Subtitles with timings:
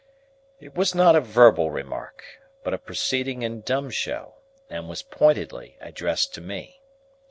[0.59, 2.23] It was not a verbal remark,
[2.63, 4.33] but a proceeding in dumb show,
[4.67, 6.81] and was pointedly addressed to me.